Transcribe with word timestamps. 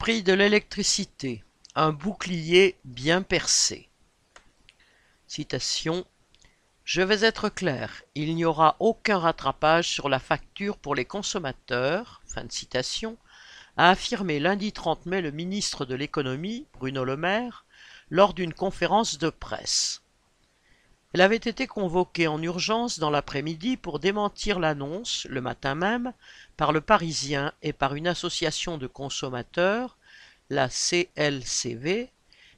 Prix 0.00 0.22
de 0.22 0.32
l'électricité, 0.32 1.44
un 1.74 1.92
bouclier 1.92 2.78
bien 2.86 3.20
percé. 3.20 3.90
Je 6.84 7.02
vais 7.02 7.22
être 7.22 7.50
clair, 7.50 8.02
il 8.14 8.34
n'y 8.34 8.46
aura 8.46 8.76
aucun 8.80 9.18
rattrapage 9.18 9.90
sur 9.90 10.08
la 10.08 10.18
facture 10.18 10.78
pour 10.78 10.94
les 10.94 11.04
consommateurs, 11.04 12.22
fin 12.26 12.44
de 12.44 13.16
a 13.76 13.90
affirmé 13.90 14.40
lundi 14.40 14.72
30 14.72 15.04
mai 15.04 15.20
le 15.20 15.32
ministre 15.32 15.84
de 15.84 15.94
l'économie, 15.94 16.66
Bruno 16.72 17.04
Le 17.04 17.18
Maire, 17.18 17.66
lors 18.08 18.32
d'une 18.32 18.54
conférence 18.54 19.18
de 19.18 19.28
presse. 19.28 20.00
Elle 21.12 21.22
avait 21.22 21.36
été 21.36 21.66
convoquée 21.66 22.28
en 22.28 22.40
urgence 22.40 23.00
dans 23.00 23.10
l'après-midi 23.10 23.76
pour 23.76 23.98
démentir 23.98 24.60
l'annonce, 24.60 25.26
le 25.28 25.40
matin 25.40 25.74
même, 25.74 26.12
par 26.56 26.72
le 26.72 26.80
Parisien 26.80 27.52
et 27.62 27.72
par 27.72 27.96
une 27.96 28.06
association 28.06 28.78
de 28.78 28.86
consommateurs, 28.86 29.96
la 30.50 30.68
CLCV, 30.68 32.10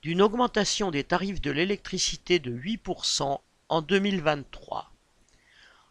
d'une 0.00 0.22
augmentation 0.22 0.90
des 0.90 1.04
tarifs 1.04 1.42
de 1.42 1.50
l'électricité 1.50 2.38
de 2.38 2.50
8% 2.50 3.38
en 3.68 3.82
2023. 3.82 4.90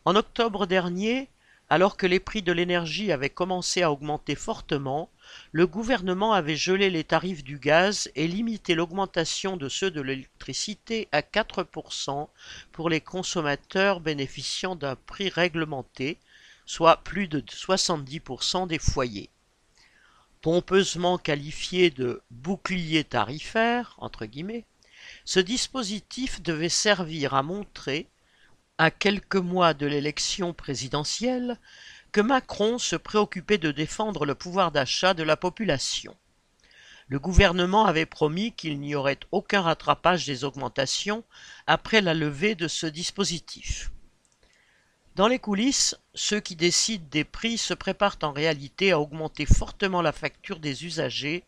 En 0.05 0.15
octobre 0.15 0.65
dernier, 0.65 1.29
alors 1.69 1.97
que 1.97 2.07
les 2.07 2.19
prix 2.19 2.41
de 2.41 2.51
l'énergie 2.51 3.11
avaient 3.11 3.29
commencé 3.29 3.81
à 3.81 3.91
augmenter 3.91 4.35
fortement, 4.35 5.09
le 5.51 5.67
gouvernement 5.67 6.33
avait 6.33 6.55
gelé 6.55 6.89
les 6.89 7.03
tarifs 7.03 7.43
du 7.43 7.59
gaz 7.59 8.09
et 8.15 8.27
limité 8.27 8.73
l'augmentation 8.73 9.57
de 9.57 9.67
ceux 9.67 9.91
de 9.91 10.01
l'électricité 10.01 11.09
à 11.11 11.21
4% 11.21 12.29
pour 12.71 12.89
les 12.89 13.01
consommateurs 13.01 13.99
bénéficiant 13.99 14.75
d'un 14.75 14.95
prix 14.95 15.29
réglementé, 15.29 16.17
soit 16.65 16.97
plus 17.03 17.27
de 17.27 17.41
70% 17.41 18.67
des 18.67 18.79
foyers. 18.79 19.29
Pompeusement 20.41 21.17
qualifié 21.17 21.89
de 21.89 22.21
bouclier 22.31 23.03
tarifaire, 23.03 23.95
entre 23.97 24.25
guillemets, 24.25 24.65
ce 25.25 25.39
dispositif 25.39 26.41
devait 26.41 26.69
servir 26.69 27.33
à 27.33 27.43
montrer, 27.43 28.07
à 28.77 28.91
quelques 28.91 29.35
mois 29.35 29.73
de 29.73 29.85
l'élection 29.85 30.53
présidentielle, 30.53 31.57
que 32.11 32.21
Macron 32.21 32.77
se 32.77 32.95
préoccupait 32.95 33.57
de 33.57 33.71
défendre 33.71 34.25
le 34.25 34.35
pouvoir 34.35 34.71
d'achat 34.71 35.13
de 35.13 35.23
la 35.23 35.37
population. 35.37 36.15
Le 37.09 37.19
gouvernement 37.19 37.85
avait 37.85 38.05
promis 38.05 38.53
qu'il 38.53 38.79
n'y 38.79 38.95
aurait 38.95 39.19
aucun 39.31 39.61
rattrapage 39.61 40.25
des 40.25 40.43
augmentations 40.43 41.23
après 41.65 42.01
la 42.01 42.13
levée 42.13 42.55
de 42.55 42.67
ce 42.67 42.85
dispositif. 42.85 43.91
Dans 45.15 45.27
les 45.27 45.39
coulisses, 45.39 45.95
ceux 46.13 46.39
qui 46.39 46.55
décident 46.55 47.07
des 47.09 47.23
prix 47.23 47.57
se 47.57 47.73
préparent 47.73 48.19
en 48.21 48.31
réalité 48.31 48.91
à 48.91 48.99
augmenter 48.99 49.47
fortement 49.47 50.01
la 50.03 50.11
facture 50.11 50.59
des 50.59 50.85
usagers, 50.85 51.43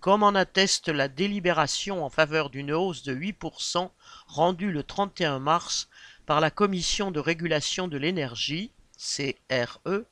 comme 0.00 0.22
en 0.22 0.34
atteste 0.34 0.88
la 0.88 1.08
délibération 1.08 2.04
en 2.04 2.10
faveur 2.10 2.50
d'une 2.50 2.72
hausse 2.72 3.02
de 3.02 3.14
8% 3.14 3.90
rendue 4.26 4.70
le 4.70 4.82
31 4.82 5.38
mars 5.38 5.88
par 6.26 6.40
la 6.40 6.50
Commission 6.50 7.10
de 7.10 7.20
régulation 7.20 7.88
de 7.88 7.96
l'énergie, 7.96 8.70
CRE, 8.98 10.04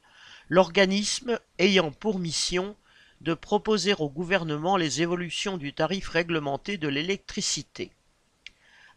l'organisme 0.49 1.39
ayant 1.59 1.91
pour 1.91 2.19
mission 2.19 2.77
de 3.21 3.35
proposer 3.35 3.95
au 3.95 4.11
gouvernement 4.11 4.77
les 4.77 5.01
évolutions 5.01 5.57
du 5.57 5.73
tarif 5.73 6.09
réglementé 6.09 6.77
de 6.77 6.89
l'électricité. 6.89 7.93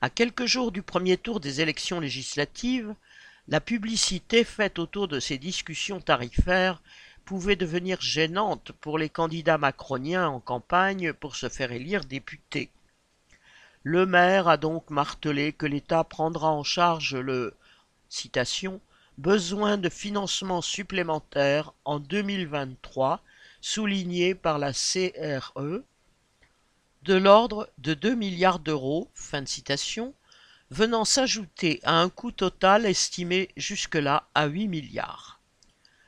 À 0.02 0.10
quelques 0.10 0.46
jours 0.46 0.72
du 0.72 0.82
premier 0.82 1.18
tour 1.18 1.40
des 1.40 1.62
élections 1.62 2.00
législatives, 2.00 2.94
la 3.48 3.62
publicité 3.62 4.44
faite 4.44 4.80
autour 4.80 5.08
de 5.08 5.20
ces 5.20 5.38
discussions 5.38 6.02
tarifaires 6.02 6.82
pouvait 7.24 7.56
devenir 7.56 8.02
gênante 8.02 8.72
pour 8.82 8.98
les 8.98 9.10
candidats 9.10 9.58
macroniens 9.58 10.28
en 10.28 10.40
campagne 10.40 11.14
pour 11.14 11.36
se 11.36 11.50
faire 11.50 11.72
élire 11.72 12.06
député. 12.06 12.72
Le 13.88 14.08
maire 14.08 14.48
a 14.48 14.58
donc 14.58 14.90
martelé 14.90 15.54
que 15.54 15.68
l'État 15.68 16.04
prendra 16.04 16.52
en 16.52 16.64
charge 16.64 17.16
le 17.16 17.54
besoin 19.20 19.78
de 19.78 19.90
financement 19.90 20.64
supplémentaire 20.64 21.72
en 21.86 22.00
2023 22.00 23.22
souligné 23.62 24.34
par 24.34 24.58
la 24.58 24.74
CRE 24.74 25.84
de 27.04 27.14
l'ordre 27.14 27.70
de 27.78 27.94
2 27.94 28.16
milliards 28.16 28.58
d'euros 28.58 29.08
venant 30.72 31.06
s'ajouter 31.06 31.80
à 31.84 32.00
un 32.02 32.10
coût 32.10 32.32
total 32.32 32.88
estimé 32.88 33.50
jusque-là 33.56 34.28
à 34.34 34.48
8 34.48 34.68
milliards. 34.68 35.40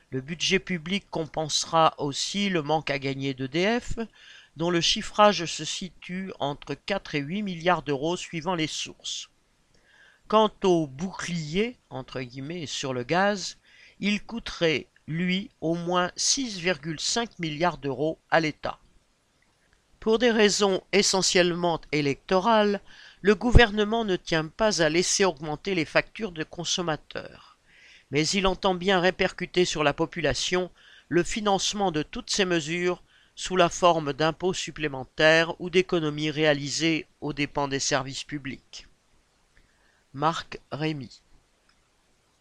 Le 0.10 0.22
budget 0.22 0.58
public 0.58 1.06
compensera 1.12 1.94
aussi 2.00 2.50
le 2.50 2.64
manque 2.64 2.90
à 2.90 2.98
gagner 2.98 3.36
d'EDF, 3.36 4.00
dont 4.58 4.72
le 4.72 4.82
chiffrage 4.82 5.46
se 5.46 5.64
situe 5.64 6.34
entre 6.40 6.74
4 6.74 7.14
et 7.14 7.20
8 7.20 7.44
milliards 7.44 7.84
d'euros 7.84 8.18
suivant 8.18 8.56
les 8.56 8.66
sources. 8.66 9.30
Quant 10.28 10.52
au 10.64 10.88
bouclier, 10.88 11.78
sur 12.66 12.94
le 12.94 13.04
gaz, 13.04 13.58
il 14.00 14.24
coûterait, 14.24 14.88
lui, 15.08 15.52
au 15.62 15.76
moins 15.76 16.08
6,5 16.18 17.30
milliards 17.38 17.78
d'euros 17.78 18.18
à 18.32 18.40
l'État. 18.40 18.80
Pour 20.00 20.18
des 20.18 20.32
raisons 20.32 20.82
essentiellement 20.92 21.80
électorales, 21.92 22.82
le 23.22 23.36
gouvernement 23.36 24.06
ne 24.06 24.16
tient 24.16 24.48
pas 24.48 24.82
à 24.82 24.90
laisser 24.90 25.24
augmenter 25.24 25.76
les 25.76 25.86
factures 25.86 26.32
de 26.32 26.44
consommateurs, 26.44 27.60
mais 28.10 28.28
il 28.28 28.48
entend 28.48 28.74
bien 28.74 29.00
répercuter 29.00 29.66
sur 29.66 29.84
la 29.84 29.94
population 29.94 30.72
le 31.10 31.22
financement 31.24 31.92
de 31.92 32.02
toutes 32.02 32.32
ces 32.32 32.46
mesures 32.46 33.04
sous 33.38 33.56
la 33.56 33.70
forme 33.70 34.14
d'impôts 34.14 34.56
supplémentaires 34.56 35.54
ou 35.62 35.70
d'économies 35.70 36.32
réalisées 36.32 37.06
aux 37.22 37.34
dépens 37.34 37.68
des 37.68 37.80
services 37.80 38.24
publics. 38.24 38.88
Marc 40.12 40.60
Rémy 40.72 41.22